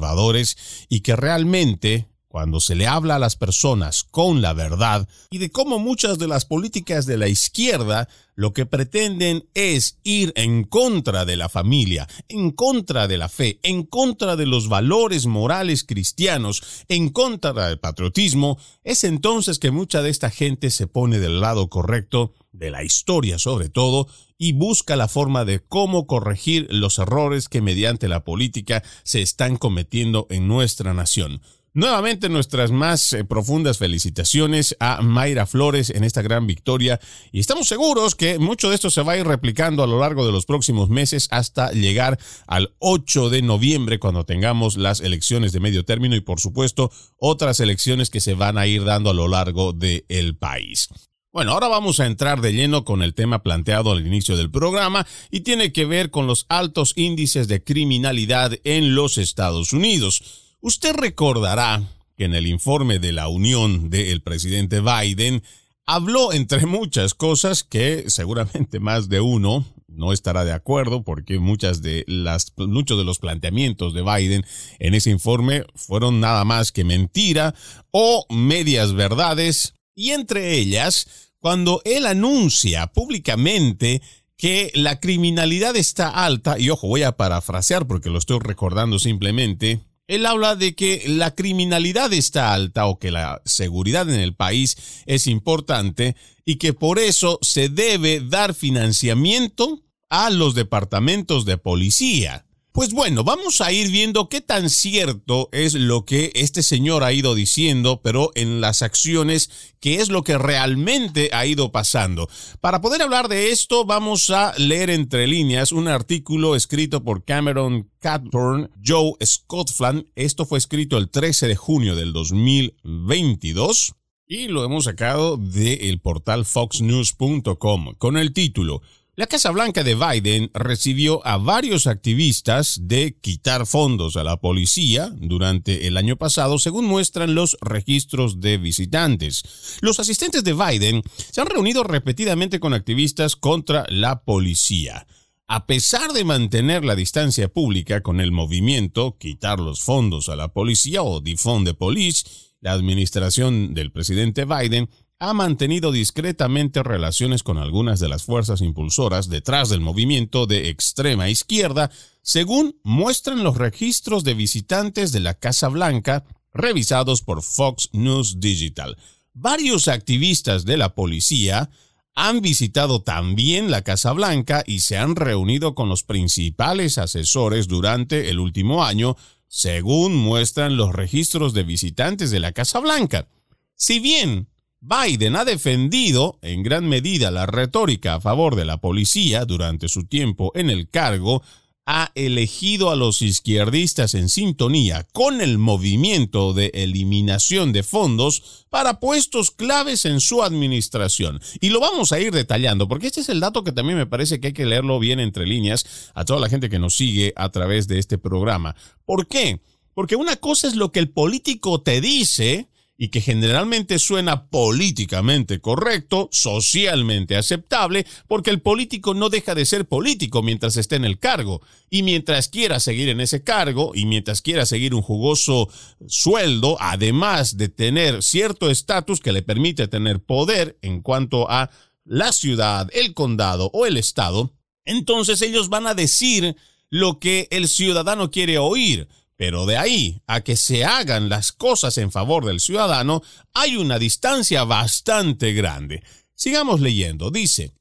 [0.89, 5.49] y que realmente cuando se le habla a las personas con la verdad y de
[5.49, 11.25] cómo muchas de las políticas de la izquierda lo que pretenden es ir en contra
[11.25, 16.61] de la familia, en contra de la fe, en contra de los valores morales cristianos,
[16.87, 21.67] en contra del patriotismo, es entonces que mucha de esta gente se pone del lado
[21.67, 24.07] correcto de la historia sobre todo
[24.37, 29.57] y busca la forma de cómo corregir los errores que mediante la política se están
[29.57, 31.41] cometiendo en nuestra nación.
[31.79, 36.99] Nuevamente nuestras más eh, profundas felicitaciones a Mayra Flores en esta gran victoria
[37.31, 40.25] y estamos seguros que mucho de esto se va a ir replicando a lo largo
[40.25, 45.61] de los próximos meses hasta llegar al 8 de noviembre cuando tengamos las elecciones de
[45.61, 49.29] medio término y por supuesto otras elecciones que se van a ir dando a lo
[49.29, 50.89] largo del país.
[51.31, 55.07] Bueno, ahora vamos a entrar de lleno con el tema planteado al inicio del programa
[55.31, 60.48] y tiene que ver con los altos índices de criminalidad en los Estados Unidos.
[60.61, 61.81] Usted recordará
[62.17, 65.41] que en el informe de la Unión del presidente Biden
[65.85, 71.81] habló entre muchas cosas que seguramente más de uno no estará de acuerdo porque muchas
[71.81, 74.45] de las muchos de los planteamientos de Biden
[74.79, 77.55] en ese informe fueron nada más que mentira
[77.91, 79.75] o medias verdades.
[79.95, 84.01] Y entre ellas cuando él anuncia públicamente
[84.35, 89.79] que la criminalidad está alta y ojo voy a parafrasear porque lo estoy recordando simplemente
[90.09, 94.75] él habla de que la criminalidad está alta o que la seguridad en el país
[95.05, 96.15] es importante
[96.45, 102.47] y que por eso se debe dar financiamiento a los departamentos de policía.
[102.79, 107.11] Pues bueno, vamos a ir viendo qué tan cierto es lo que este señor ha
[107.11, 112.29] ido diciendo, pero en las acciones, qué es lo que realmente ha ido pasando.
[112.61, 117.91] Para poder hablar de esto, vamos a leer entre líneas un artículo escrito por Cameron
[117.99, 120.05] Catburn, Joe Scottland.
[120.15, 123.93] Esto fue escrito el 13 de junio del 2022
[124.25, 128.81] y lo hemos sacado del portal foxnews.com con el título
[129.19, 135.11] la Casa Blanca de Biden recibió a varios activistas de quitar fondos a la policía
[135.13, 139.43] durante el año pasado, según muestran los registros de visitantes.
[139.81, 141.01] Los asistentes de Biden
[141.33, 145.05] se han reunido repetidamente con activistas contra la policía.
[145.47, 150.53] A pesar de mantener la distancia pública con el movimiento, quitar los fondos a la
[150.53, 152.23] policía o defund the police,
[152.61, 154.89] la administración del presidente Biden
[155.19, 161.29] ha mantenido discretamente relaciones con algunas de las fuerzas impulsoras detrás del movimiento de extrema
[161.29, 166.23] izquierda, según muestran los registros de visitantes de la Casa Blanca
[166.53, 168.97] revisados por Fox News Digital.
[169.33, 171.69] Varios activistas de la policía
[172.15, 178.29] han visitado también la Casa Blanca y se han reunido con los principales asesores durante
[178.29, 179.17] el último año,
[179.47, 183.27] según muestran los registros de visitantes de la Casa Blanca.
[183.75, 184.48] Si bien
[184.81, 190.05] Biden ha defendido en gran medida la retórica a favor de la policía durante su
[190.05, 191.43] tiempo en el cargo,
[191.85, 198.99] ha elegido a los izquierdistas en sintonía con el movimiento de eliminación de fondos para
[198.99, 201.41] puestos claves en su administración.
[201.59, 204.39] Y lo vamos a ir detallando, porque este es el dato que también me parece
[204.39, 207.49] que hay que leerlo bien entre líneas a toda la gente que nos sigue a
[207.49, 208.75] través de este programa.
[209.03, 209.59] ¿Por qué?
[209.95, 212.69] Porque una cosa es lo que el político te dice,
[213.01, 219.87] y que generalmente suena políticamente correcto, socialmente aceptable, porque el político no deja de ser
[219.87, 221.61] político mientras esté en el cargo.
[221.89, 225.69] Y mientras quiera seguir en ese cargo y mientras quiera seguir un jugoso
[226.07, 231.71] sueldo, además de tener cierto estatus que le permite tener poder en cuanto a
[232.03, 234.53] la ciudad, el condado o el estado,
[234.83, 236.57] entonces ellos van a decir
[236.89, 239.07] lo que el ciudadano quiere oír
[239.39, 243.21] pero de ahí a que se hagan las cosas en favor del ciudadano
[243.53, 246.03] hay una distancia bastante grande.
[246.35, 247.31] Sigamos leyendo.
[247.31, 247.71] Dice,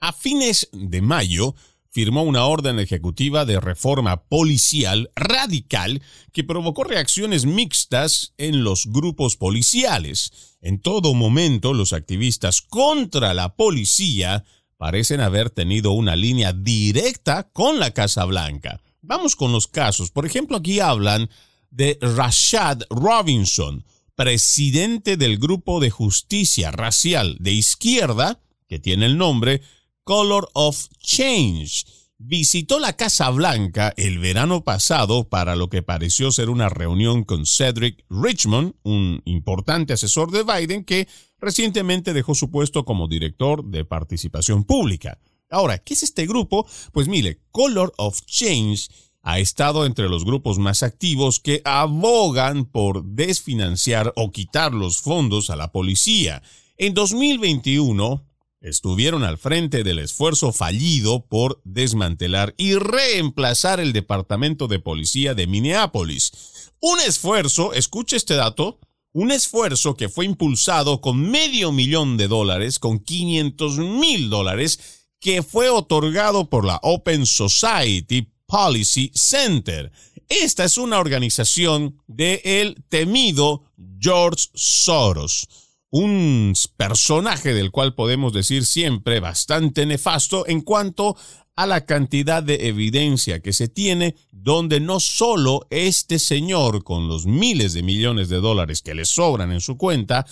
[0.00, 1.54] a fines de mayo
[1.88, 9.38] firmó una orden ejecutiva de reforma policial radical que provocó reacciones mixtas en los grupos
[9.38, 10.58] policiales.
[10.60, 14.44] En todo momento los activistas contra la policía
[14.76, 18.82] parecen haber tenido una línea directa con la Casa Blanca.
[19.00, 20.10] Vamos con los casos.
[20.10, 21.30] Por ejemplo, aquí hablan
[21.70, 23.84] de Rashad Robinson,
[24.14, 29.62] presidente del grupo de justicia racial de izquierda, que tiene el nombre
[30.04, 31.84] Color of Change.
[32.20, 37.46] Visitó la Casa Blanca el verano pasado para lo que pareció ser una reunión con
[37.46, 41.06] Cedric Richmond, un importante asesor de Biden que
[41.38, 45.20] recientemente dejó su puesto como director de participación pública.
[45.50, 46.66] Ahora, ¿qué es este grupo?
[46.92, 48.88] Pues mire, Color of Change
[49.22, 55.50] ha estado entre los grupos más activos que abogan por desfinanciar o quitar los fondos
[55.50, 56.42] a la policía.
[56.76, 58.24] En 2021
[58.60, 65.46] estuvieron al frente del esfuerzo fallido por desmantelar y reemplazar el Departamento de Policía de
[65.46, 66.72] Minneapolis.
[66.80, 68.78] Un esfuerzo, escuche este dato,
[69.12, 75.42] un esfuerzo que fue impulsado con medio millón de dólares, con 500 mil dólares, que
[75.42, 79.92] fue otorgado por la Open Society Policy Center.
[80.28, 83.64] Esta es una organización de el temido
[83.98, 85.48] George Soros,
[85.90, 91.16] un personaje del cual podemos decir siempre bastante nefasto en cuanto
[91.56, 97.26] a la cantidad de evidencia que se tiene, donde no solo este señor, con los
[97.26, 100.24] miles de millones de dólares que le sobran en su cuenta,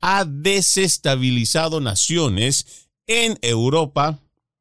[0.00, 4.20] ha desestabilizado naciones en Europa,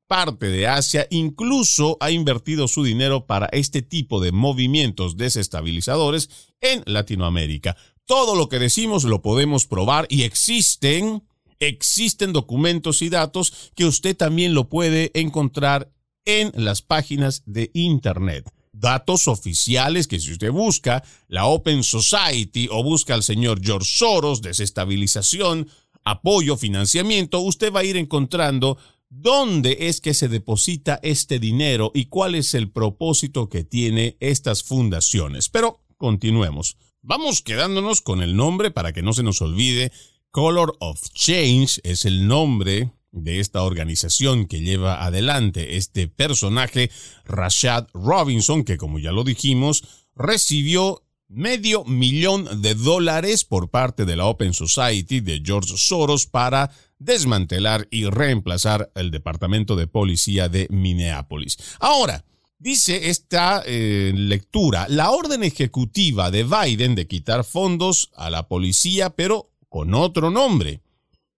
[0.10, 6.30] parte de Asia incluso ha invertido su dinero para este tipo de movimientos desestabilizadores
[6.62, 7.78] en Latinoamérica.
[8.06, 11.22] Todo lo que decimos lo podemos probar y existen,
[11.60, 15.92] existen documentos y datos que usted también lo puede encontrar
[16.26, 18.52] en las páginas de Internet.
[18.74, 24.42] Datos oficiales que si usted busca la Open Society o busca al señor George Soros,
[24.42, 25.70] desestabilización,
[26.04, 28.80] apoyo, financiamiento, usted va a ir encontrando
[29.12, 34.62] ¿Dónde es que se deposita este dinero y cuál es el propósito que tiene estas
[34.62, 35.50] fundaciones?
[35.50, 36.78] Pero continuemos.
[37.02, 39.92] Vamos quedándonos con el nombre para que no se nos olvide.
[40.30, 46.92] Color of Change es el nombre de esta organización que lleva adelante este personaje,
[47.26, 49.84] Rashad Robinson, que como ya lo dijimos,
[50.16, 56.72] recibió medio millón de dólares por parte de la Open Society de George Soros para
[57.00, 61.58] desmantelar y reemplazar el Departamento de Policía de Minneapolis.
[61.80, 62.26] Ahora,
[62.60, 69.10] dice esta eh, lectura, la orden ejecutiva de Biden de quitar fondos a la policía,
[69.10, 70.82] pero con otro nombre.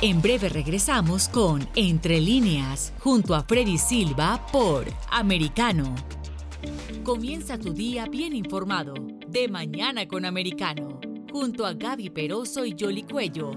[0.01, 5.93] En breve regresamos con Entre líneas, junto a Freddy Silva por Americano.
[7.03, 8.95] Comienza tu día bien informado,
[9.27, 11.01] de mañana con Americano,
[11.33, 13.51] junto a Gaby Peroso y Jolly Cuello,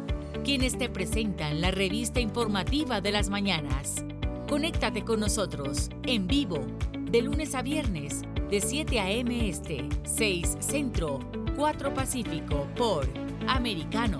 [0.43, 4.03] quienes te presentan la revista informativa de las mañanas.
[4.51, 6.59] Conéctate con nosotros en vivo
[6.99, 9.47] de lunes a viernes de 7 a.m.
[9.47, 11.21] Este, 6 Centro,
[11.55, 13.07] 4 Pacífico por
[13.47, 14.19] Americano.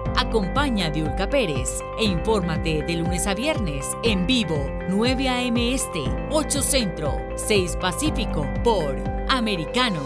[0.17, 5.73] Acompaña a Diulca Pérez e infórmate de lunes a viernes en vivo 9 a.m.
[5.73, 8.95] Este, 8 Centro, 6 Pacífico por
[9.29, 10.01] Americano.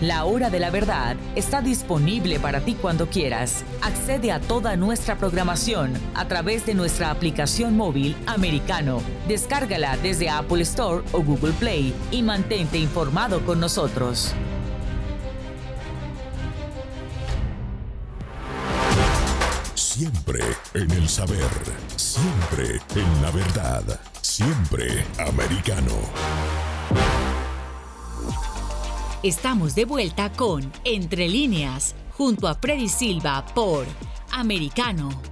[0.00, 3.66] La hora de la verdad está disponible para ti cuando quieras.
[3.82, 9.02] Accede a toda nuestra programación a través de nuestra aplicación móvil americano.
[9.28, 14.34] Descárgala desde Apple Store o Google Play y mantente informado con nosotros.
[20.00, 20.40] Siempre
[20.72, 21.50] en el saber,
[21.94, 25.92] siempre en la verdad, siempre americano.
[29.22, 33.84] Estamos de vuelta con Entre líneas, junto a Freddy Silva por
[34.32, 35.29] Americano.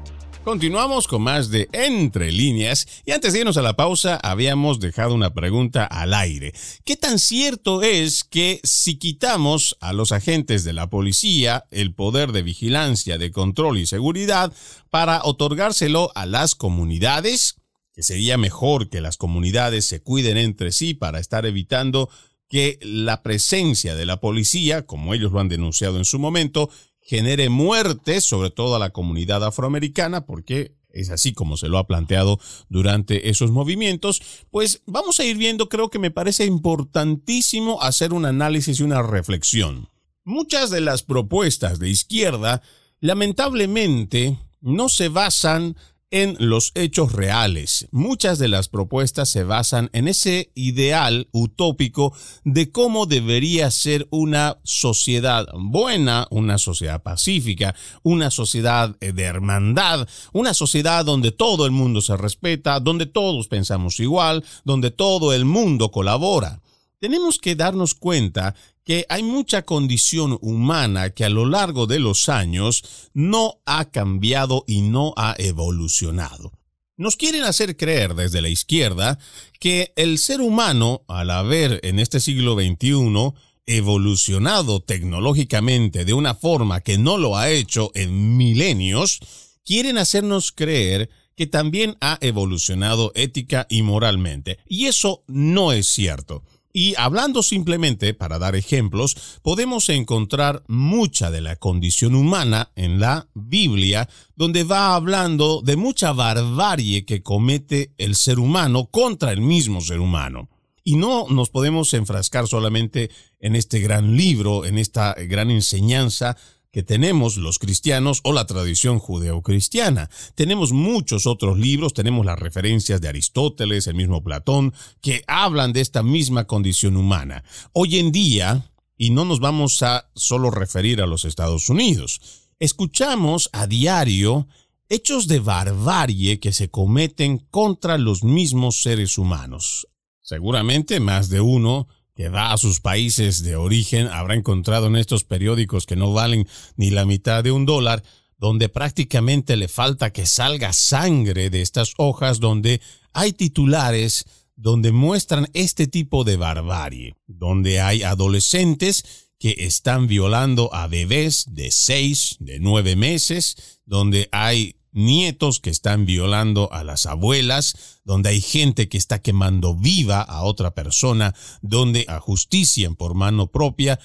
[0.48, 5.12] Continuamos con más de Entre líneas y antes de irnos a la pausa habíamos dejado
[5.12, 6.54] una pregunta al aire.
[6.86, 12.32] ¿Qué tan cierto es que si quitamos a los agentes de la policía el poder
[12.32, 14.50] de vigilancia, de control y seguridad
[14.88, 17.56] para otorgárselo a las comunidades,
[17.92, 22.08] que sería mejor que las comunidades se cuiden entre sí para estar evitando
[22.48, 26.70] que la presencia de la policía, como ellos lo han denunciado en su momento,
[27.08, 31.86] genere muertes, sobre todo a la comunidad afroamericana, porque es así como se lo ha
[31.86, 32.38] planteado
[32.68, 38.26] durante esos movimientos, pues vamos a ir viendo, creo que me parece importantísimo hacer un
[38.26, 39.88] análisis y una reflexión.
[40.22, 42.60] Muchas de las propuestas de izquierda,
[43.00, 45.76] lamentablemente, no se basan
[46.10, 47.86] en los hechos reales.
[47.90, 54.58] Muchas de las propuestas se basan en ese ideal utópico de cómo debería ser una
[54.64, 62.00] sociedad buena, una sociedad pacífica, una sociedad de hermandad, una sociedad donde todo el mundo
[62.00, 66.62] se respeta, donde todos pensamos igual, donde todo el mundo colabora.
[67.00, 68.56] Tenemos que darnos cuenta
[68.88, 74.64] que hay mucha condición humana que a lo largo de los años no ha cambiado
[74.66, 76.52] y no ha evolucionado.
[76.96, 79.18] Nos quieren hacer creer desde la izquierda
[79.60, 83.34] que el ser humano, al haber en este siglo XXI
[83.66, 89.20] evolucionado tecnológicamente de una forma que no lo ha hecho en milenios,
[89.66, 94.60] quieren hacernos creer que también ha evolucionado ética y moralmente.
[94.66, 96.42] Y eso no es cierto.
[96.80, 103.26] Y hablando simplemente, para dar ejemplos, podemos encontrar mucha de la condición humana en la
[103.34, 109.80] Biblia, donde va hablando de mucha barbarie que comete el ser humano contra el mismo
[109.80, 110.50] ser humano.
[110.84, 116.36] Y no nos podemos enfrascar solamente en este gran libro, en esta gran enseñanza,
[116.78, 120.08] que tenemos los cristianos o la tradición judeocristiana.
[120.36, 125.80] Tenemos muchos otros libros, tenemos las referencias de Aristóteles, el mismo Platón, que hablan de
[125.80, 127.42] esta misma condición humana.
[127.72, 132.20] Hoy en día, y no nos vamos a solo referir a los Estados Unidos,
[132.60, 134.46] escuchamos a diario
[134.88, 139.88] hechos de barbarie que se cometen contra los mismos seres humanos.
[140.20, 141.88] Seguramente más de uno
[142.18, 146.48] que va a sus países de origen habrá encontrado en estos periódicos que no valen
[146.76, 148.02] ni la mitad de un dólar,
[148.38, 152.80] donde prácticamente le falta que salga sangre de estas hojas, donde
[153.12, 154.24] hay titulares
[154.56, 161.70] donde muestran este tipo de barbarie, donde hay adolescentes que están violando a bebés de
[161.70, 168.40] seis, de nueve meses, donde hay nietos que están violando a las abuelas, donde hay
[168.40, 173.98] gente que está quemando viva a otra persona, donde ajustician por mano propia,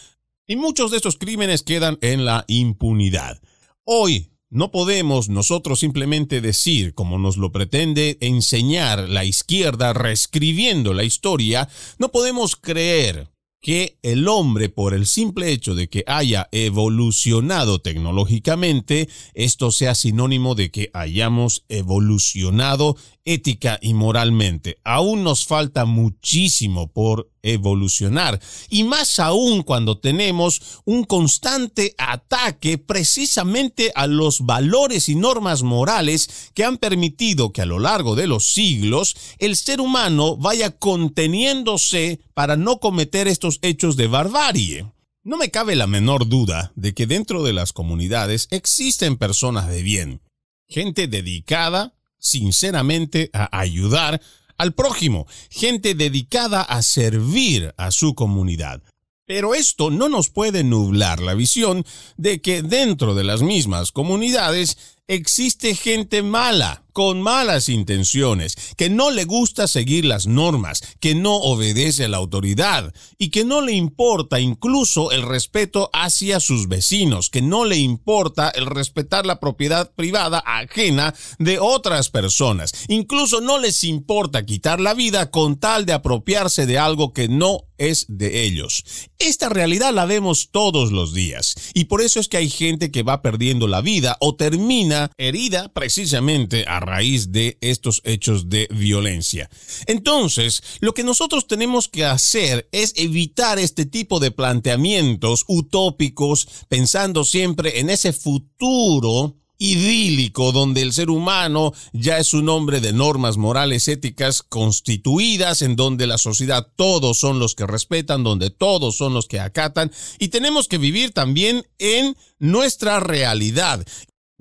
[0.47, 3.41] y muchos de estos crímenes quedan en la impunidad.
[3.84, 11.03] Hoy no podemos nosotros simplemente decir, como nos lo pretende enseñar la izquierda reescribiendo la
[11.03, 13.33] historia, no podemos creer
[13.63, 20.54] que el hombre, por el simple hecho de que haya evolucionado tecnológicamente, esto sea sinónimo
[20.54, 24.80] de que hayamos evolucionado ética y moralmente.
[24.84, 33.91] Aún nos falta muchísimo por evolucionar y más aún cuando tenemos un constante ataque precisamente
[33.93, 38.53] a los valores y normas morales que han permitido que a lo largo de los
[38.53, 44.86] siglos el ser humano vaya conteniéndose para no cometer estos hechos de barbarie.
[45.23, 49.84] No me cabe la menor duda de que dentro de las comunidades existen personas de
[49.84, 50.21] bien,
[50.67, 54.21] gente dedicada sinceramente a ayudar
[54.57, 58.81] al prójimo, gente dedicada a servir a su comunidad.
[59.25, 61.85] Pero esto no nos puede nublar la visión
[62.17, 69.09] de que dentro de las mismas comunidades existe gente mala, con malas intenciones, que no
[69.09, 73.73] le gusta seguir las normas, que no obedece a la autoridad y que no le
[73.73, 79.91] importa incluso el respeto hacia sus vecinos, que no le importa el respetar la propiedad
[79.93, 82.71] privada ajena de otras personas.
[82.87, 87.65] Incluso no les importa quitar la vida con tal de apropiarse de algo que no
[87.79, 88.83] es de ellos.
[89.17, 93.01] Esta realidad la vemos todos los días y por eso es que hay gente que
[93.01, 99.49] va perdiendo la vida o termina herida precisamente a raíz de estos hechos de violencia.
[99.86, 107.23] Entonces, lo que nosotros tenemos que hacer es evitar este tipo de planteamientos utópicos pensando
[107.23, 113.38] siempre en ese futuro idílico donde el ser humano ya es un hombre de normas
[113.38, 119.13] morales éticas constituidas, en donde la sociedad todos son los que respetan, donde todos son
[119.13, 123.86] los que acatan y tenemos que vivir también en nuestra realidad.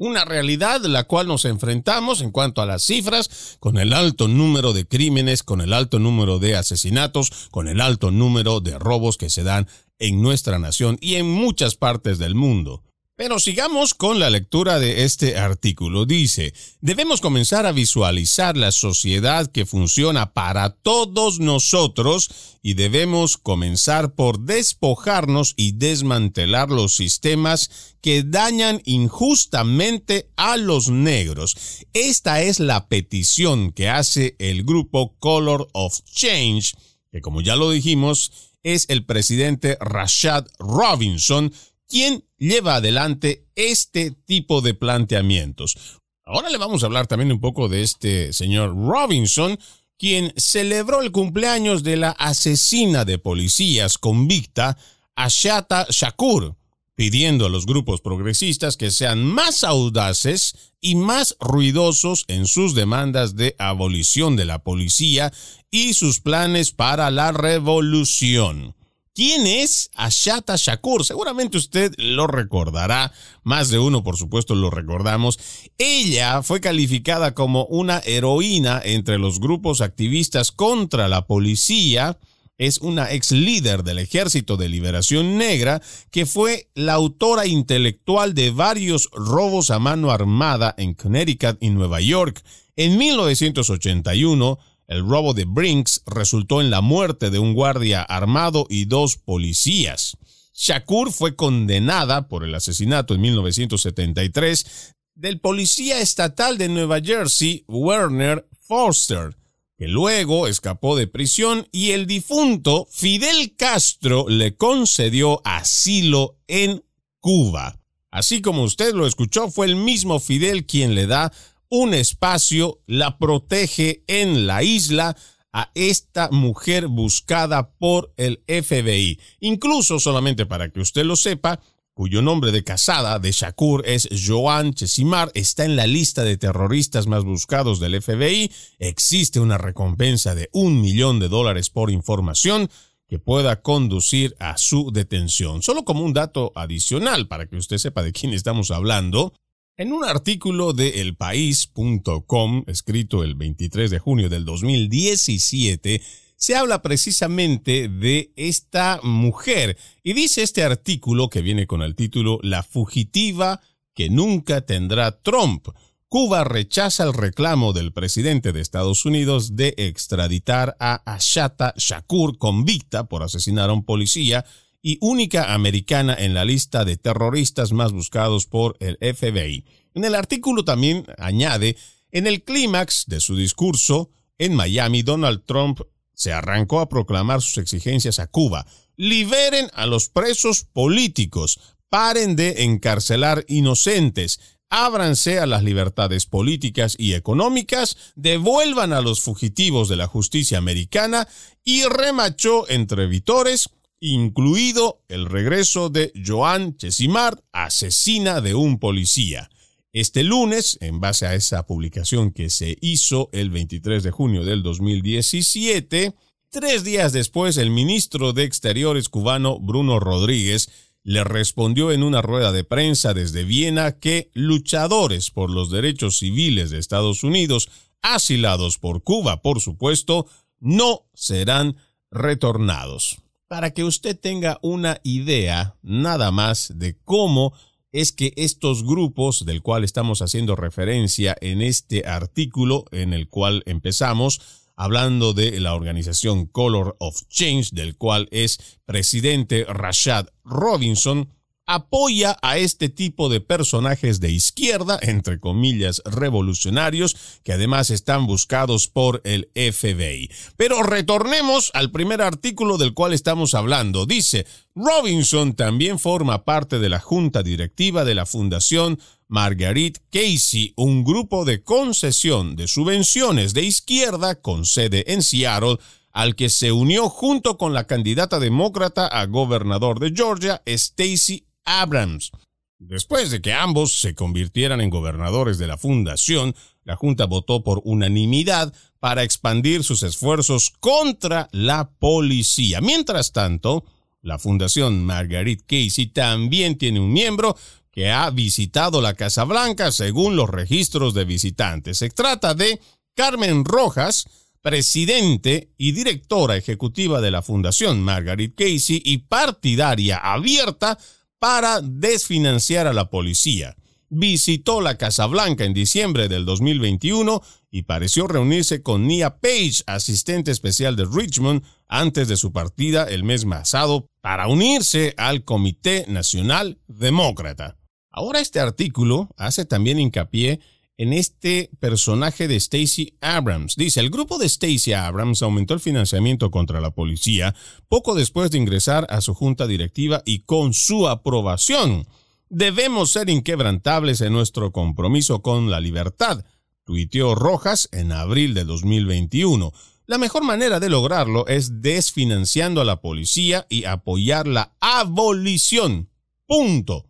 [0.03, 4.73] Una realidad la cual nos enfrentamos en cuanto a las cifras, con el alto número
[4.73, 9.31] de crímenes, con el alto número de asesinatos, con el alto número de robos que
[9.31, 9.69] se dan
[10.01, 12.83] en nuestra nación y en muchas partes del mundo.
[13.15, 16.07] Pero sigamos con la lectura de este artículo.
[16.07, 22.31] Dice, debemos comenzar a visualizar la sociedad que funciona para todos nosotros
[22.63, 31.85] y debemos comenzar por despojarnos y desmantelar los sistemas que dañan injustamente a los negros.
[31.93, 36.75] Esta es la petición que hace el grupo Color of Change,
[37.11, 41.53] que como ya lo dijimos, es el presidente Rashad Robinson,
[41.93, 46.01] quien lleva adelante este tipo de planteamientos.
[46.25, 49.59] Ahora le vamos a hablar también un poco de este señor Robinson,
[49.99, 54.79] quien celebró el cumpleaños de la asesina de policías convicta
[55.17, 56.57] Ashata Shakur,
[56.95, 63.37] pidiendo a los grupos progresistas que sean más audaces y más ruidosos en sus demandas
[63.37, 65.31] de abolición de la policía
[65.71, 68.75] y sus planes para la revolución.
[69.15, 71.05] ¿Quién es Ashata Shakur?
[71.05, 75.39] Seguramente usted lo recordará, más de uno por supuesto lo recordamos.
[75.77, 82.19] Ella fue calificada como una heroína entre los grupos activistas contra la policía.
[82.57, 88.51] Es una ex líder del Ejército de Liberación Negra que fue la autora intelectual de
[88.51, 92.43] varios robos a mano armada en Connecticut y Nueva York.
[92.77, 94.59] En 1981,
[94.93, 100.19] el robo de Brinks resultó en la muerte de un guardia armado y dos policías.
[100.55, 108.47] Shakur fue condenada por el asesinato en 1973 del policía estatal de Nueva Jersey, Werner
[108.61, 109.37] Foster,
[109.79, 116.85] que luego escapó de prisión y el difunto Fidel Castro le concedió asilo en
[117.19, 117.79] Cuba.
[118.11, 121.33] Así como usted lo escuchó, fue el mismo Fidel quien le da
[121.73, 125.17] un espacio, la protege en la isla
[125.55, 129.19] a esta mujer buscada por el FBI.
[129.41, 131.61] Incluso solamente para que usted lo sepa,
[131.95, 137.07] cuyo nombre de casada de Shakur es Joan Chesimar, está en la lista de terroristas
[137.07, 138.53] más buscados del FBI.
[138.79, 142.69] Existe una recompensa de un millón de dólares por información
[143.09, 145.63] que pueda conducir a su detención.
[145.63, 149.33] Solo como un dato adicional para que usted sepa de quién estamos hablando,
[149.77, 156.03] en un artículo de elpaís.com, escrito el 23 de junio del 2017,
[156.37, 162.39] se habla precisamente de esta mujer y dice este artículo que viene con el título
[162.43, 163.61] La fugitiva
[163.95, 165.69] que nunca tendrá Trump.
[166.09, 173.05] Cuba rechaza el reclamo del presidente de Estados Unidos de extraditar a Ashata Shakur, convicta
[173.05, 174.45] por asesinar a un policía
[174.83, 179.65] y única americana en la lista de terroristas más buscados por el FBI.
[179.95, 181.77] En el artículo también añade,
[182.11, 185.81] en el clímax de su discurso en Miami, Donald Trump
[186.15, 188.67] se arrancó a proclamar sus exigencias a Cuba.
[188.97, 197.15] Liberen a los presos políticos, paren de encarcelar inocentes, ábranse a las libertades políticas y
[197.15, 201.29] económicas, devuelvan a los fugitivos de la justicia americana
[201.63, 203.69] y remachó entre vitores
[204.03, 209.49] incluido el regreso de Joan Chesimard, asesina de un policía.
[209.93, 214.65] Este lunes, en base a esa publicación que se hizo el 23 de junio del
[214.65, 216.17] 2017,
[216.51, 220.69] tres días después el ministro de Exteriores cubano Bruno Rodríguez
[221.05, 226.71] le respondió en una rueda de prensa desde Viena que luchadores por los derechos civiles
[226.71, 227.71] de Estados Unidos,
[228.03, 230.27] asilados por Cuba, por supuesto,
[230.59, 231.77] no serán
[232.11, 233.22] retornados
[233.53, 237.53] para que usted tenga una idea nada más de cómo
[237.93, 243.63] es que estos grupos del cual estamos haciendo referencia en este artículo en el cual
[243.67, 244.41] empezamos,
[244.75, 251.29] hablando de la organización Color of Change, del cual es presidente Rashad Robinson,
[251.67, 258.89] apoya a este tipo de personajes de izquierda, entre comillas, revolucionarios, que además están buscados
[258.89, 260.31] por el FBI.
[260.57, 264.07] Pero retornemos al primer artículo del cual estamos hablando.
[264.07, 268.99] Dice, Robinson también forma parte de la junta directiva de la Fundación
[269.29, 275.79] Marguerite Casey, un grupo de concesión de subvenciones de izquierda con sede en Seattle,
[276.13, 282.31] al que se unió junto con la candidata demócrata a gobernador de Georgia, Stacey Abrams.
[282.79, 287.81] Después de que ambos se convirtieran en gobernadores de la fundación, la Junta votó por
[287.85, 292.81] unanimidad para expandir sus esfuerzos contra la policía.
[292.81, 293.85] Mientras tanto,
[294.21, 297.57] la Fundación Margaret Casey también tiene un miembro
[297.93, 301.99] que ha visitado la Casa Blanca según los registros de visitantes.
[301.99, 302.81] Se trata de
[303.15, 304.27] Carmen Rojas,
[304.61, 310.99] presidente y directora ejecutiva de la Fundación Margaret Casey y partidaria abierta
[311.43, 313.75] para desfinanciar a la policía.
[314.09, 320.53] Visitó la Casa Blanca en diciembre del 2021 y pareció reunirse con Nia Page, asistente
[320.53, 326.79] especial de Richmond, antes de su partida el mes pasado para unirse al Comité Nacional
[326.87, 327.77] Demócrata.
[328.13, 330.61] Ahora este artículo hace también hincapié
[331.03, 333.75] en este personaje de Stacey Abrams.
[333.75, 337.57] Dice, el grupo de Stacey Abrams aumentó el financiamiento contra la policía
[337.89, 342.07] poco después de ingresar a su junta directiva y con su aprobación.
[342.49, 346.45] Debemos ser inquebrantables en nuestro compromiso con la libertad,
[346.85, 349.73] tuiteó Rojas en abril de 2021.
[350.07, 356.11] La mejor manera de lograrlo es desfinanciando a la policía y apoyar la abolición.
[356.47, 357.07] Punto.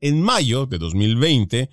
[0.00, 1.70] En mayo de 2020,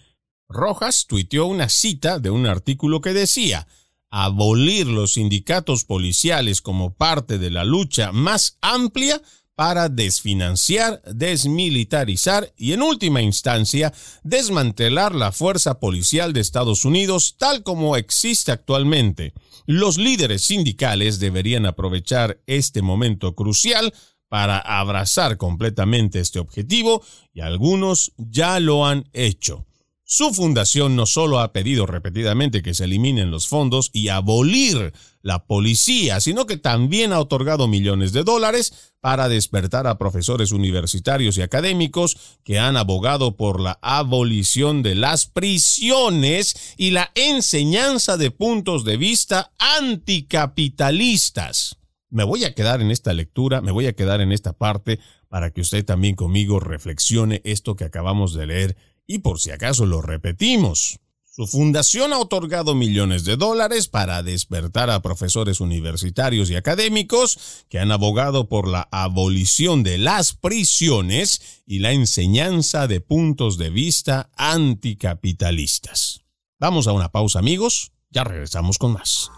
[0.47, 3.67] Rojas tuiteó una cita de un artículo que decía,
[4.10, 9.21] abolir los sindicatos policiales como parte de la lucha más amplia
[9.55, 17.63] para desfinanciar, desmilitarizar y en última instancia desmantelar la fuerza policial de Estados Unidos tal
[17.63, 19.34] como existe actualmente.
[19.65, 23.93] Los líderes sindicales deberían aprovechar este momento crucial
[24.27, 27.03] para abrazar completamente este objetivo
[27.34, 29.65] y algunos ya lo han hecho.
[30.08, 35.48] Su fundación no solo ha pedido repetidamente que se eliminen los fondos y abolir la
[35.48, 41.41] policía, sino que también ha otorgado millones de dólares para despertar a profesores universitarios y
[41.41, 48.86] académicos que han abogado por la abolición de las prisiones y la enseñanza de puntos
[48.86, 51.78] de vista anticapitalistas.
[52.12, 55.50] Me voy a quedar en esta lectura, me voy a quedar en esta parte para
[55.50, 60.02] que usted también conmigo reflexione esto que acabamos de leer y por si acaso lo
[60.02, 61.00] repetimos.
[61.36, 67.78] Su fundación ha otorgado millones de dólares para despertar a profesores universitarios y académicos que
[67.78, 74.30] han abogado por la abolición de las prisiones y la enseñanza de puntos de vista
[74.38, 76.22] anticapitalistas.
[76.58, 79.30] Vamos a una pausa amigos, ya regresamos con más.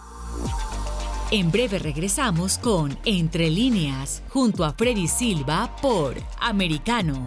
[1.31, 7.25] En breve regresamos con Entre líneas, junto a Freddy Silva por Americano.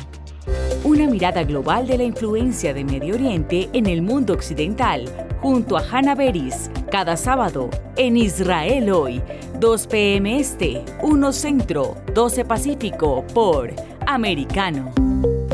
[0.84, 5.04] Una mirada global de la influencia de Medio Oriente en el mundo occidental,
[5.40, 9.22] junto a Hannah Beris, cada sábado en Israel hoy,
[9.60, 10.38] 2 p.m.
[10.38, 13.74] Este, 1 Centro, 12 Pacífico, por
[14.06, 14.92] Americano.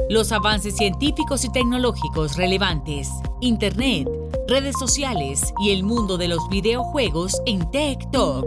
[0.09, 4.09] Los avances científicos y tecnológicos relevantes, Internet,
[4.47, 8.47] redes sociales y el mundo de los videojuegos en Talk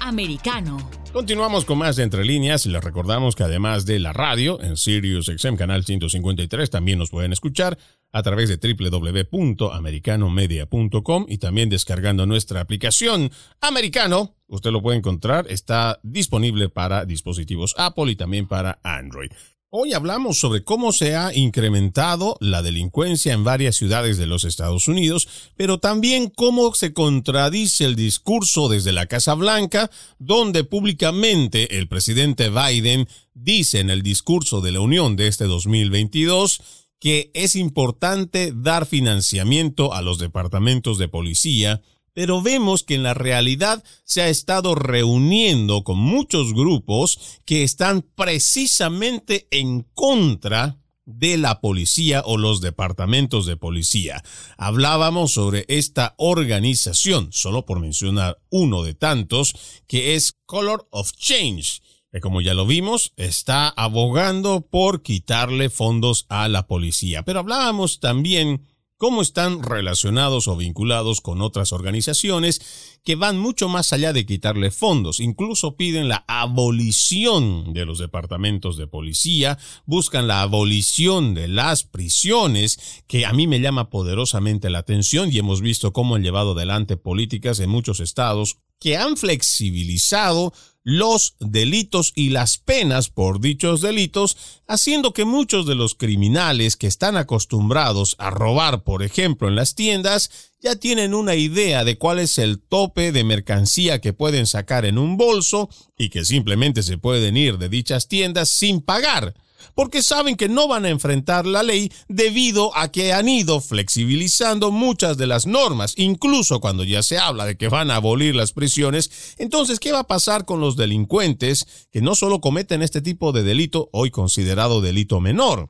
[0.00, 0.78] Americano.
[1.12, 4.76] Continuamos con más de Entre Líneas y les recordamos que además de la radio, en
[4.76, 7.78] Sirius XM Canal 153 también nos pueden escuchar
[8.10, 13.30] a través de www.americanomedia.com y también descargando nuestra aplicación
[13.60, 14.34] Americano.
[14.48, 19.30] Usted lo puede encontrar, está disponible para dispositivos Apple y también para Android.
[19.76, 24.86] Hoy hablamos sobre cómo se ha incrementado la delincuencia en varias ciudades de los Estados
[24.86, 31.88] Unidos, pero también cómo se contradice el discurso desde la Casa Blanca, donde públicamente el
[31.88, 36.60] presidente Biden dice en el discurso de la Unión de este 2022
[37.00, 41.82] que es importante dar financiamiento a los departamentos de policía
[42.14, 48.02] pero vemos que en la realidad se ha estado reuniendo con muchos grupos que están
[48.02, 54.22] precisamente en contra de la policía o los departamentos de policía.
[54.56, 59.54] Hablábamos sobre esta organización, solo por mencionar uno de tantos,
[59.86, 66.26] que es Color of Change, que como ya lo vimos, está abogando por quitarle fondos
[66.28, 67.24] a la policía.
[67.24, 68.62] Pero hablábamos también
[68.96, 72.60] cómo están relacionados o vinculados con otras organizaciones
[73.04, 78.76] que van mucho más allá de quitarle fondos, incluso piden la abolición de los departamentos
[78.76, 84.78] de policía, buscan la abolición de las prisiones, que a mí me llama poderosamente la
[84.78, 90.52] atención y hemos visto cómo han llevado adelante políticas en muchos estados que han flexibilizado
[90.84, 94.36] los delitos y las penas por dichos delitos,
[94.68, 99.74] haciendo que muchos de los criminales que están acostumbrados a robar, por ejemplo, en las
[99.74, 104.84] tiendas, ya tienen una idea de cuál es el tope de mercancía que pueden sacar
[104.84, 109.34] en un bolso y que simplemente se pueden ir de dichas tiendas sin pagar
[109.74, 114.70] porque saben que no van a enfrentar la ley debido a que han ido flexibilizando
[114.70, 118.52] muchas de las normas, incluso cuando ya se habla de que van a abolir las
[118.52, 119.34] prisiones.
[119.38, 123.42] Entonces, ¿qué va a pasar con los delincuentes que no solo cometen este tipo de
[123.42, 125.68] delito, hoy considerado delito menor?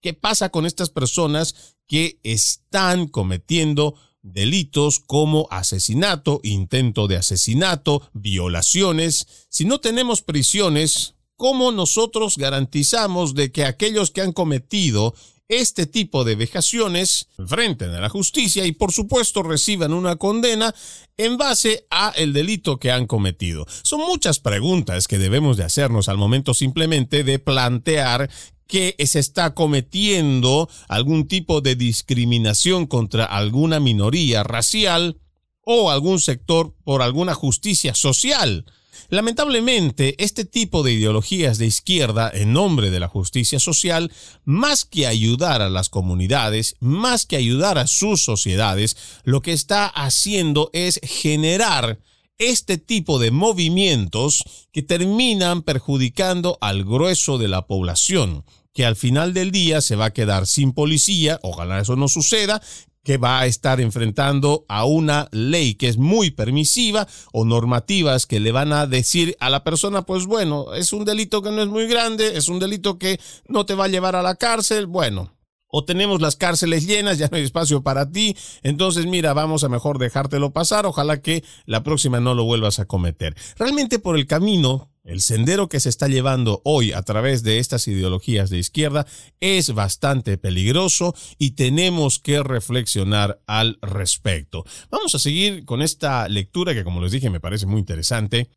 [0.00, 9.26] ¿Qué pasa con estas personas que están cometiendo delitos como asesinato, intento de asesinato, violaciones?
[9.48, 15.14] Si no tenemos prisiones, ¿Cómo nosotros garantizamos de que aquellos que han cometido
[15.48, 20.74] este tipo de vejaciones enfrenten a la justicia y por supuesto reciban una condena
[21.16, 23.66] en base a el delito que han cometido.
[23.82, 28.28] Son muchas preguntas que debemos de hacernos al momento simplemente de plantear
[28.66, 35.18] que se está cometiendo algún tipo de discriminación contra alguna minoría racial
[35.62, 38.64] o algún sector por alguna justicia social.
[39.08, 44.12] Lamentablemente, este tipo de ideologías de izquierda en nombre de la justicia social,
[44.44, 49.86] más que ayudar a las comunidades, más que ayudar a sus sociedades, lo que está
[49.86, 51.98] haciendo es generar
[52.38, 58.44] este tipo de movimientos que terminan perjudicando al grueso de la población
[58.76, 62.60] que al final del día se va a quedar sin policía, ojalá eso no suceda,
[63.06, 68.40] que va a estar enfrentando a una ley que es muy permisiva o normativas que
[68.40, 71.68] le van a decir a la persona, pues bueno, es un delito que no es
[71.68, 75.32] muy grande, es un delito que no te va a llevar a la cárcel, bueno.
[75.68, 78.36] O tenemos las cárceles llenas, ya no hay espacio para ti.
[78.64, 80.84] Entonces, mira, vamos a mejor dejártelo pasar.
[80.84, 83.36] Ojalá que la próxima no lo vuelvas a cometer.
[83.56, 87.86] Realmente por el camino el sendero que se está llevando hoy a través de estas
[87.88, 89.06] ideologías de izquierda
[89.40, 94.64] es bastante peligroso y tenemos que reflexionar al respecto.
[94.90, 98.50] Vamos a seguir con esta lectura que como les dije me parece muy interesante.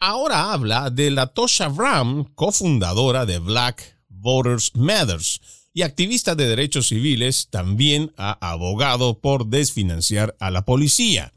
[0.00, 5.40] Ahora habla de la Tosha Ram, cofundadora de Black Voters Matters
[5.74, 11.32] y activista de derechos civiles, también ha abogado por desfinanciar a la policía.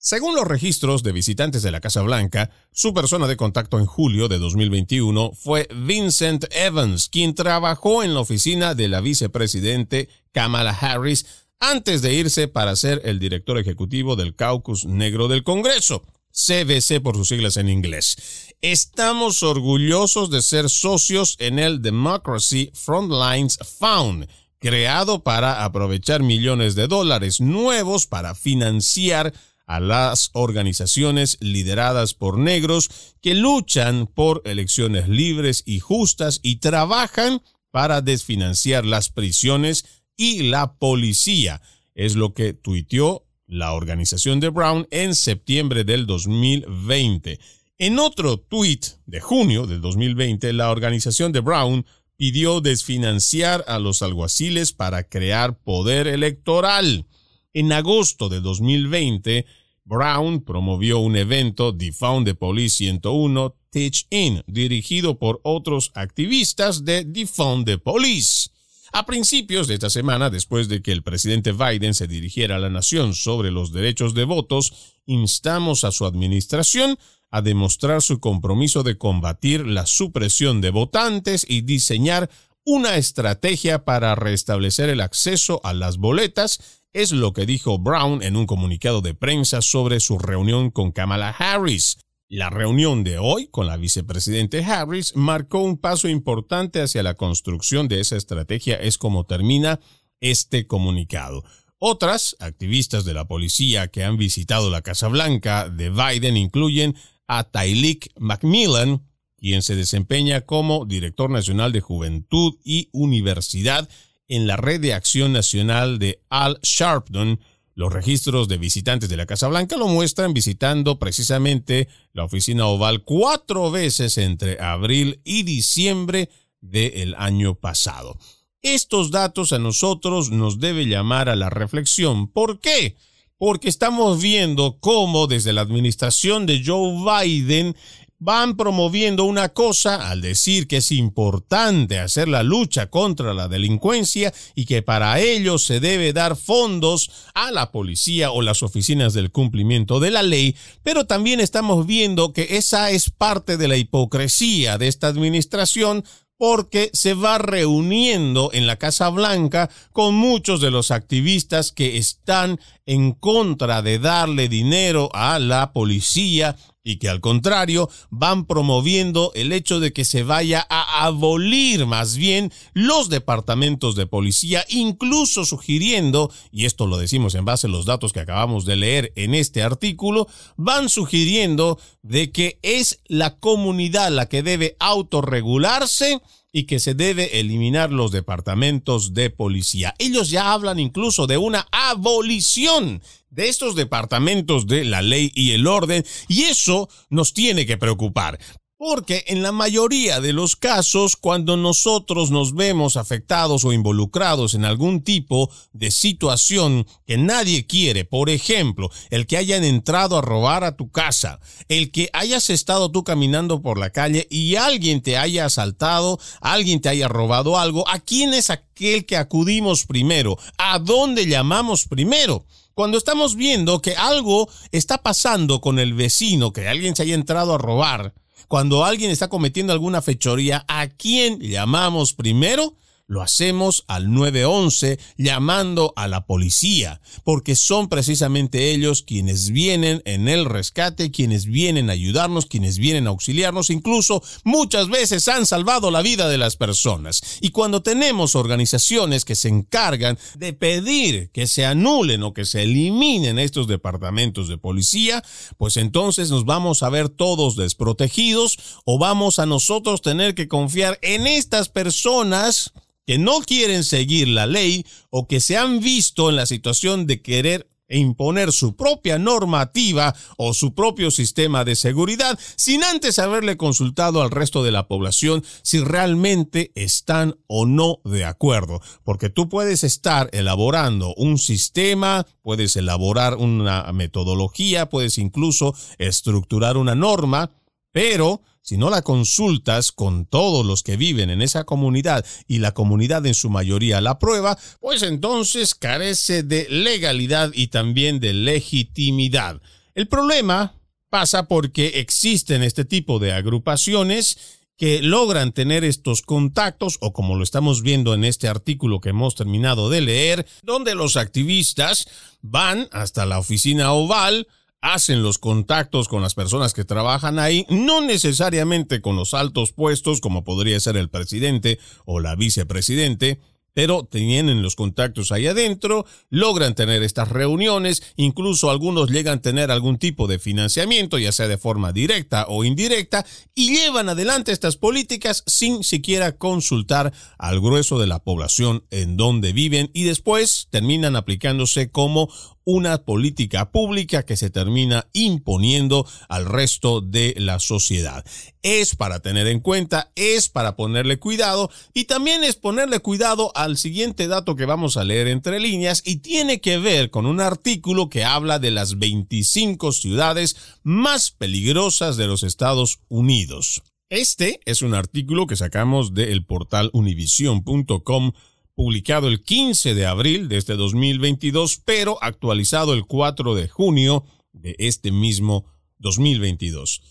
[0.00, 4.28] Según los registros de visitantes de la Casa Blanca, su persona de contacto en julio
[4.28, 11.26] de 2021 fue Vincent Evans, quien trabajó en la oficina de la vicepresidente Kamala Harris
[11.58, 17.16] antes de irse para ser el director ejecutivo del Caucus Negro del Congreso, CBC por
[17.16, 18.54] sus siglas en inglés.
[18.60, 24.28] Estamos orgullosos de ser socios en el Democracy Frontlines Fund,
[24.60, 29.34] creado para aprovechar millones de dólares nuevos para financiar
[29.68, 37.42] a las organizaciones lideradas por negros que luchan por elecciones libres y justas y trabajan
[37.70, 39.84] para desfinanciar las prisiones
[40.16, 41.60] y la policía.
[41.94, 47.38] Es lo que tuiteó la organización de Brown en septiembre del 2020.
[47.76, 51.84] En otro tuit de junio del 2020, la organización de Brown
[52.16, 57.06] pidió desfinanciar a los alguaciles para crear poder electoral.
[57.52, 59.46] En agosto de 2020,
[59.88, 67.04] Brown promovió un evento Defund the Police 101 Teach In, dirigido por otros activistas de
[67.04, 68.50] Defund the Police.
[68.92, 72.68] A principios de esta semana, después de que el presidente Biden se dirigiera a la
[72.68, 76.98] nación sobre los derechos de votos, instamos a su administración
[77.30, 82.30] a demostrar su compromiso de combatir la supresión de votantes y diseñar
[82.64, 88.36] una estrategia para restablecer el acceso a las boletas es lo que dijo Brown en
[88.36, 91.98] un comunicado de prensa sobre su reunión con Kamala Harris.
[92.28, 97.88] La reunión de hoy con la vicepresidente Harris marcó un paso importante hacia la construcción
[97.88, 99.80] de esa estrategia, es como termina
[100.20, 101.44] este comunicado.
[101.78, 106.96] Otras activistas de la policía que han visitado la Casa Blanca de Biden incluyen
[107.28, 113.88] a Tylik Macmillan, quien se desempeña como director nacional de Juventud y Universidad
[114.28, 117.40] en la Red de Acción Nacional de Al Sharpton,
[117.74, 123.04] los registros de visitantes de la Casa Blanca lo muestran visitando precisamente la oficina oval
[123.04, 126.28] cuatro veces entre abril y diciembre
[126.60, 128.18] del año pasado.
[128.62, 132.26] Estos datos a nosotros nos debe llamar a la reflexión.
[132.26, 132.96] ¿Por qué?
[133.36, 137.76] Porque estamos viendo cómo desde la administración de Joe Biden
[138.18, 144.34] van promoviendo una cosa al decir que es importante hacer la lucha contra la delincuencia
[144.54, 149.30] y que para ello se debe dar fondos a la policía o las oficinas del
[149.30, 154.78] cumplimiento de la ley, pero también estamos viendo que esa es parte de la hipocresía
[154.78, 156.04] de esta administración
[156.38, 162.60] porque se va reuniendo en la Casa Blanca con muchos de los activistas que están
[162.88, 169.52] en contra de darle dinero a la policía y que al contrario van promoviendo el
[169.52, 176.32] hecho de que se vaya a abolir más bien los departamentos de policía, incluso sugiriendo,
[176.50, 179.62] y esto lo decimos en base a los datos que acabamos de leer en este
[179.62, 180.26] artículo,
[180.56, 186.22] van sugiriendo de que es la comunidad la que debe autorregularse
[186.52, 189.94] y que se debe eliminar los departamentos de policía.
[189.98, 195.66] Ellos ya hablan incluso de una abolición de estos departamentos de la ley y el
[195.66, 198.38] orden y eso nos tiene que preocupar.
[198.78, 204.64] Porque en la mayoría de los casos, cuando nosotros nos vemos afectados o involucrados en
[204.64, 210.62] algún tipo de situación que nadie quiere, por ejemplo, el que hayan entrado a robar
[210.62, 215.16] a tu casa, el que hayas estado tú caminando por la calle y alguien te
[215.16, 220.38] haya asaltado, alguien te haya robado algo, ¿a quién es aquel que acudimos primero?
[220.56, 222.46] ¿A dónde llamamos primero?
[222.74, 227.56] cuando estamos viendo que algo está pasando con el vecino, que alguien se haya entrado
[227.56, 228.14] a robar,
[228.48, 232.74] cuando alguien está cometiendo alguna fechoría, ¿a quién llamamos primero?
[233.08, 240.28] Lo hacemos al 911 llamando a la policía, porque son precisamente ellos quienes vienen en
[240.28, 245.90] el rescate, quienes vienen a ayudarnos, quienes vienen a auxiliarnos, incluso muchas veces han salvado
[245.90, 247.38] la vida de las personas.
[247.40, 252.62] Y cuando tenemos organizaciones que se encargan de pedir que se anulen o que se
[252.62, 255.24] eliminen estos departamentos de policía,
[255.56, 260.98] pues entonces nos vamos a ver todos desprotegidos o vamos a nosotros tener que confiar
[261.00, 262.74] en estas personas
[263.08, 267.22] que no quieren seguir la ley o que se han visto en la situación de
[267.22, 274.20] querer imponer su propia normativa o su propio sistema de seguridad sin antes haberle consultado
[274.20, 278.82] al resto de la población si realmente están o no de acuerdo.
[279.04, 286.94] Porque tú puedes estar elaborando un sistema, puedes elaborar una metodología, puedes incluso estructurar una
[286.94, 287.52] norma,
[287.92, 292.72] pero si no la consultas con todos los que viven en esa comunidad y la
[292.72, 299.62] comunidad en su mayoría la aprueba, pues entonces carece de legalidad y también de legitimidad.
[299.94, 300.74] El problema
[301.08, 307.42] pasa porque existen este tipo de agrupaciones que logran tener estos contactos, o como lo
[307.42, 312.06] estamos viendo en este artículo que hemos terminado de leer, donde los activistas
[312.42, 314.46] van hasta la oficina oval,
[314.80, 320.20] hacen los contactos con las personas que trabajan ahí, no necesariamente con los altos puestos
[320.20, 323.40] como podría ser el presidente o la vicepresidente,
[323.78, 329.70] pero tienen los contactos ahí adentro, logran tener estas reuniones, incluso algunos llegan a tener
[329.70, 333.24] algún tipo de financiamiento, ya sea de forma directa o indirecta,
[333.54, 339.52] y llevan adelante estas políticas sin siquiera consultar al grueso de la población en donde
[339.52, 342.28] viven y después terminan aplicándose como
[342.70, 348.26] una política pública que se termina imponiendo al resto de la sociedad.
[348.60, 353.78] Es para tener en cuenta, es para ponerle cuidado y también es ponerle cuidado al
[353.78, 358.10] siguiente dato que vamos a leer entre líneas y tiene que ver con un artículo
[358.10, 363.82] que habla de las 25 ciudades más peligrosas de los Estados Unidos.
[364.10, 368.32] Este es un artículo que sacamos del portal univision.com
[368.78, 374.76] publicado el 15 de abril de este 2022, pero actualizado el 4 de junio de
[374.78, 375.64] este mismo
[375.98, 377.02] 2022.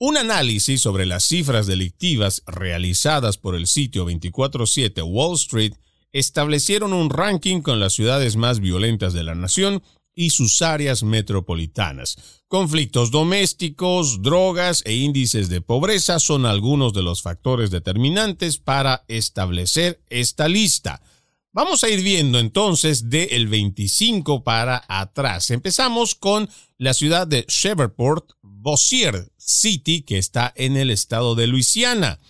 [0.00, 5.74] Un análisis sobre las cifras delictivas realizadas por el sitio 24/7 Wall Street
[6.10, 9.80] establecieron un ranking con las ciudades más violentas de la nación
[10.16, 12.42] y sus áreas metropolitanas.
[12.48, 20.02] Conflictos domésticos, drogas e índices de pobreza son algunos de los factores determinantes para establecer
[20.10, 21.00] esta lista.
[21.54, 25.50] Vamos a ir viendo entonces del 25 para atrás.
[25.50, 26.48] Empezamos con
[26.78, 32.20] la ciudad de Shreveport, Bossier City, que está en el estado de Luisiana.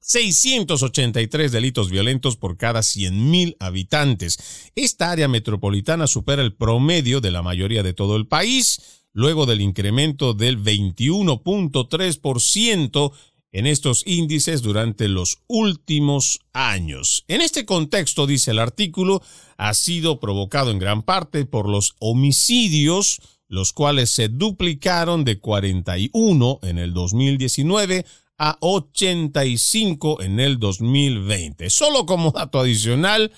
[0.00, 4.72] 683 delitos violentos por cada 100.000 habitantes.
[4.74, 9.60] Esta área metropolitana supera el promedio de la mayoría de todo el país, luego del
[9.60, 13.12] incremento del 21.3%
[13.52, 17.24] en estos índices durante los últimos años.
[17.28, 19.22] En este contexto, dice el artículo,
[19.58, 26.60] ha sido provocado en gran parte por los homicidios, los cuales se duplicaron de 41
[26.62, 28.06] en el 2019
[28.38, 31.68] a 85 en el 2020.
[31.68, 33.30] Solo como dato adicional,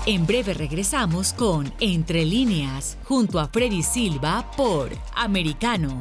[0.07, 6.01] En breve regresamos con Entre líneas junto a Freddy Silva por Americano.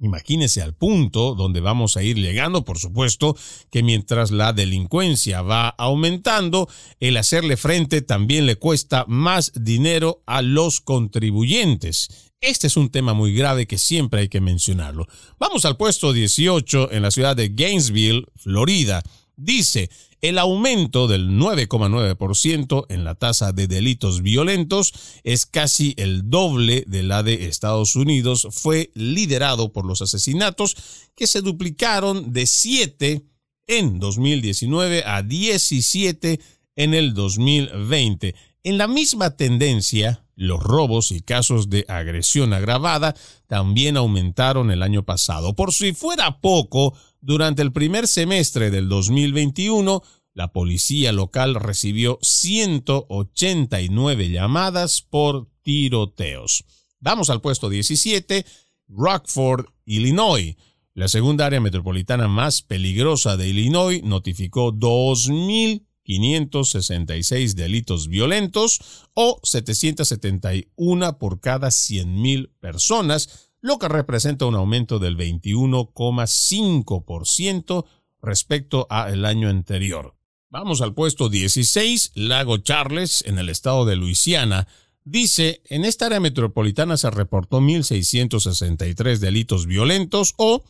[0.02, 3.38] Imagínese al punto donde vamos a ir llegando, por supuesto,
[3.70, 6.68] que mientras la delincuencia va aumentando,
[6.99, 12.32] el hacerle frente también le cuesta más dinero a los contribuyentes.
[12.41, 15.08] Este es un tema muy grave que siempre hay que mencionarlo.
[15.38, 19.04] Vamos al puesto 18 en la ciudad de Gainesville, Florida.
[19.36, 19.89] Dice,
[20.21, 27.03] el aumento del 9,9% en la tasa de delitos violentos es casi el doble de
[27.03, 28.47] la de Estados Unidos.
[28.51, 30.75] Fue liderado por los asesinatos
[31.15, 33.25] que se duplicaron de 7
[33.67, 36.39] en 2019 a 17
[36.75, 38.36] en el 2020.
[38.63, 43.15] En la misma tendencia, los robos y casos de agresión agravada
[43.47, 45.55] también aumentaron el año pasado.
[45.55, 50.01] Por si fuera poco, durante el primer semestre del 2021,
[50.34, 56.65] la policía local recibió 189 llamadas por tiroteos.
[56.99, 58.45] Vamos al puesto 17,
[58.88, 60.55] Rockford, Illinois.
[60.93, 68.80] La segunda área metropolitana más peligrosa de Illinois notificó 2.000 566 delitos violentos
[69.13, 77.86] o 771 por cada 100.000 personas, lo que representa un aumento del 21,5%
[78.22, 80.16] respecto al año anterior.
[80.49, 84.68] Vamos al puesto 16, Lago Charles, en el estado de Luisiana.
[85.03, 90.66] Dice, en esta área metropolitana se reportó 1.663 delitos violentos o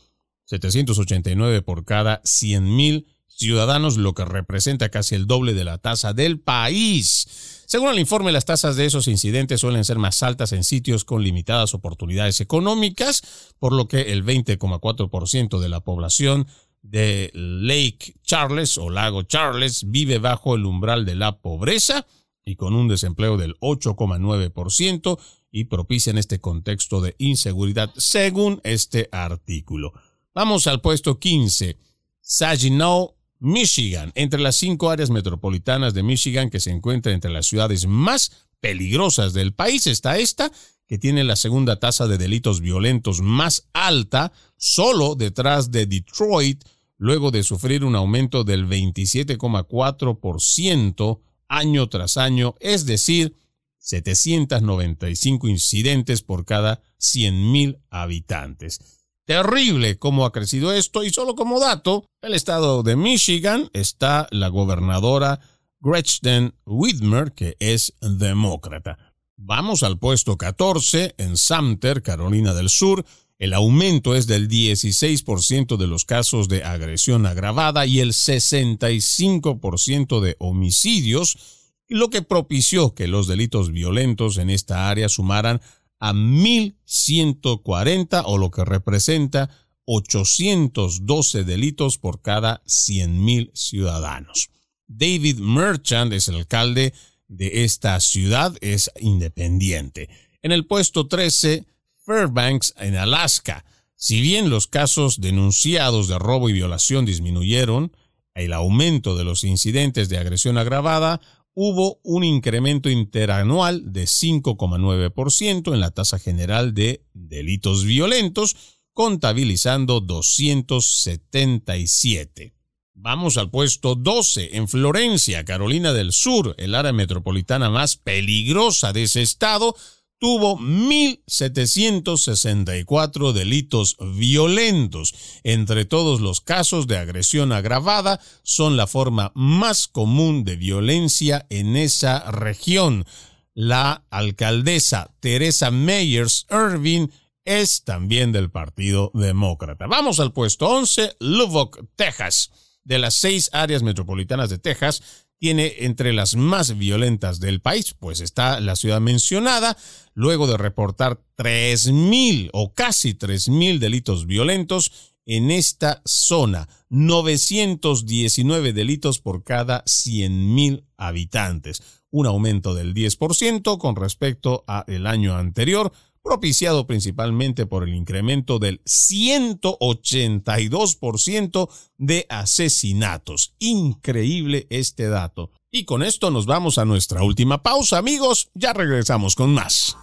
[0.45, 6.39] 789 por cada 100.000 ciudadanos, lo que representa casi el doble de la tasa del
[6.39, 7.60] país.
[7.71, 11.23] Según el informe, las tasas de esos incidentes suelen ser más altas en sitios con
[11.23, 16.47] limitadas oportunidades económicas, por lo que el 20,4% de la población
[16.81, 22.05] de Lake Charles o Lago Charles vive bajo el umbral de la pobreza
[22.43, 25.17] y con un desempleo del 8,9%
[25.49, 29.93] y propicia en este contexto de inseguridad, según este artículo.
[30.35, 31.77] Vamos al puesto 15.
[32.19, 37.87] Saginaw, Michigan, entre las cinco áreas metropolitanas de Michigan que se encuentran entre las ciudades
[37.87, 40.51] más peligrosas del país, está esta,
[40.87, 46.63] que tiene la segunda tasa de delitos violentos más alta, solo detrás de Detroit,
[46.97, 53.35] luego de sufrir un aumento del 27,4% año tras año, es decir,
[53.79, 59.00] 795 incidentes por cada 100.000 habitantes.
[59.25, 64.47] Terrible cómo ha crecido esto y solo como dato, el estado de Michigan está la
[64.47, 65.41] gobernadora
[65.79, 68.97] Gretchen Whitmer, que es demócrata.
[69.37, 73.05] Vamos al puesto 14 en Sumter, Carolina del Sur.
[73.39, 80.35] El aumento es del 16% de los casos de agresión agravada y el 65% de
[80.37, 85.59] homicidios, lo que propició que los delitos violentos en esta área sumaran
[86.01, 89.49] a 1.140 o lo que representa
[89.85, 94.49] 812 delitos por cada 100.000 ciudadanos.
[94.87, 96.93] David Merchant es el alcalde
[97.31, 100.09] de esta ciudad es independiente.
[100.41, 101.65] En el puesto 13,
[102.05, 103.63] Fairbanks, en Alaska.
[103.95, 107.95] Si bien los casos denunciados de robo y violación disminuyeron,
[108.33, 111.21] el aumento de los incidentes de agresión agravada
[111.53, 118.55] hubo un incremento interanual de 5,9% en la tasa general de delitos violentos,
[118.93, 122.53] contabilizando 277.
[122.93, 124.57] Vamos al puesto 12.
[124.57, 129.75] En Florencia, Carolina del Sur, el área metropolitana más peligrosa de ese estado,
[130.21, 135.13] tuvo 1.764 delitos violentos.
[135.43, 141.75] Entre todos los casos de agresión agravada, son la forma más común de violencia en
[141.75, 143.07] esa región.
[143.55, 147.07] La alcaldesa Teresa Meyers Irving
[147.43, 149.87] es también del Partido Demócrata.
[149.87, 152.51] Vamos al puesto 11, Lubbock, Texas
[152.83, 155.01] de las seis áreas metropolitanas de Texas,
[155.41, 159.75] tiene entre las más violentas del país, pues está la ciudad mencionada,
[160.13, 169.43] luego de reportar 3.000 o casi 3.000 delitos violentos en esta zona, 919 delitos por
[169.43, 171.81] cada 100.000 habitantes,
[172.11, 175.91] un aumento del 10% con respecto al año anterior,
[176.23, 183.55] propiciado principalmente por el incremento del 182% de asesinatos.
[183.59, 185.51] Increíble este dato.
[185.71, 188.49] Y con esto nos vamos a nuestra última pausa, amigos.
[188.53, 189.97] Ya regresamos con más.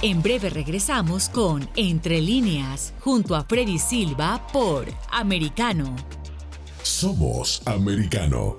[0.00, 5.96] En breve regresamos con Entre líneas, junto a Freddy Silva por Americano.
[6.84, 8.58] Somos Americano.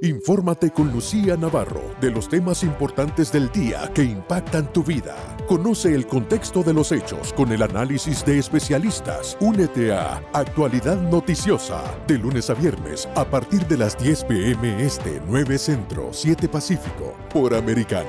[0.00, 5.16] Infórmate con Lucía Navarro de los temas importantes del día que impactan tu vida.
[5.48, 9.36] Conoce el contexto de los hechos con el análisis de especialistas.
[9.40, 15.20] Únete a Actualidad Noticiosa de lunes a viernes a partir de las 10 pm este
[15.26, 18.08] 9 Centro 7 Pacífico por Americano.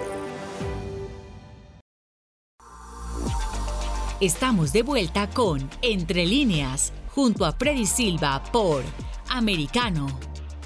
[4.22, 8.84] Estamos de vuelta con Entre líneas junto a Freddy Silva por
[9.28, 10.06] Americano.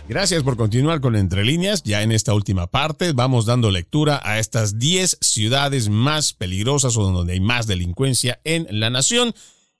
[0.08, 1.82] Gracias por continuar con Entre Líneas.
[1.84, 7.04] Ya en esta última parte vamos dando lectura a estas 10 ciudades más peligrosas o
[7.04, 9.34] donde hay más delincuencia en la nación.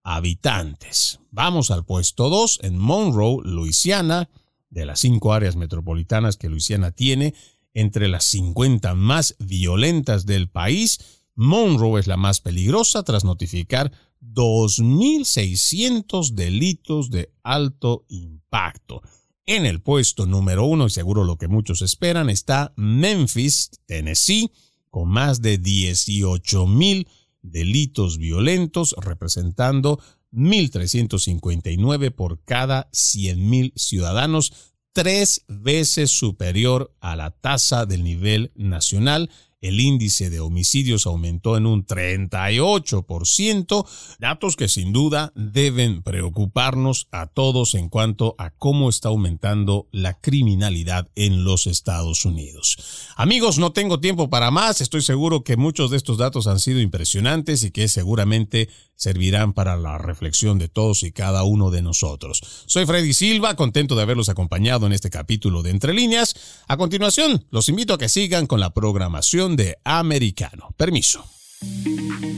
[0.07, 1.21] habitantes.
[1.33, 4.31] Vamos al puesto 2 en Monroe, Luisiana,
[4.71, 7.35] de las cinco áreas metropolitanas que Luisiana tiene,
[7.75, 11.01] entre las 50 más violentas del país,
[11.35, 13.91] Monroe es la más peligrosa tras notificar
[14.23, 19.03] 2.600 delitos de alto impacto.
[19.45, 24.53] En el puesto número uno, y seguro lo que muchos esperan, está Memphis, Tennessee,
[24.89, 27.09] con más de 18.000
[27.51, 30.01] delitos violentos, representando
[30.33, 34.53] 1.359 por cada 100.000 ciudadanos,
[34.93, 39.31] tres veces superior a la tasa del nivel nacional
[39.69, 43.87] el índice de homicidios aumentó en un 38%,
[44.19, 50.21] datos que sin duda deben preocuparnos a todos en cuanto a cómo está aumentando la
[50.21, 52.79] criminalidad en los Estados Unidos.
[53.17, 56.81] Amigos, no tengo tiempo para más, estoy seguro que muchos de estos datos han sido
[56.81, 62.65] impresionantes y que seguramente servirán para la reflexión de todos y cada uno de nosotros.
[62.67, 66.35] Soy Freddy Silva, contento de haberlos acompañado en este capítulo de Entre Líneas.
[66.67, 70.75] A continuación, los invito a que sigan con la programación de Americano.
[70.77, 71.25] Permiso.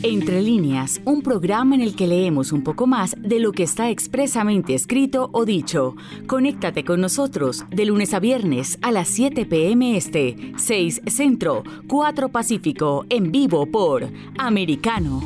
[0.02, 3.90] Entre líneas, un programa en el que leemos un poco más de lo que está
[3.90, 5.96] expresamente escrito o dicho.
[6.28, 9.96] Conéctate con nosotros de lunes a viernes a las 7 p.m.
[9.96, 15.22] Este, 6 Centro, 4 Pacífico, en vivo por Americano.